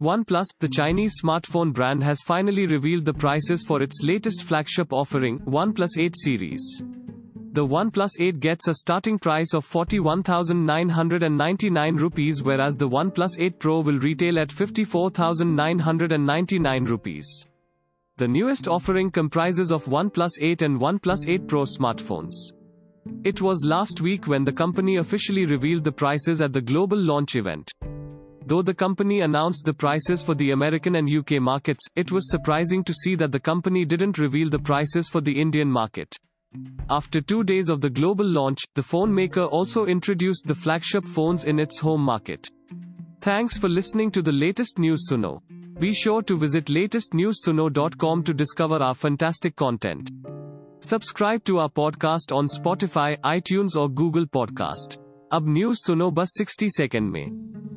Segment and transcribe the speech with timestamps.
[0.00, 5.40] OnePlus, the Chinese smartphone brand has finally revealed the prices for its latest flagship offering,
[5.40, 6.84] OnePlus 8 series.
[7.50, 13.80] The OnePlus 8 gets a starting price of 41,999 rupees whereas the OnePlus 8 Pro
[13.80, 17.48] will retail at 54,999 rupees.
[18.18, 22.36] The newest offering comprises of OnePlus 8 and OnePlus 8 Pro smartphones.
[23.24, 27.34] It was last week when the company officially revealed the prices at the global launch
[27.34, 27.72] event.
[28.47, 32.83] Though the company announced the prices for the American and UK markets, it was surprising
[32.83, 36.15] to see that the company didn't reveal the prices for the Indian market.
[36.89, 41.45] After two days of the global launch, the phone maker also introduced the flagship phones
[41.45, 42.49] in its home market.
[43.21, 45.41] Thanks for listening to the latest news Suno.
[45.79, 50.11] Be sure to visit latestnewssuno.com to discover our fantastic content.
[50.81, 54.97] Subscribe to our podcast on Spotify, iTunes or Google Podcast.
[55.33, 57.76] अब news सुनो बस 60 second में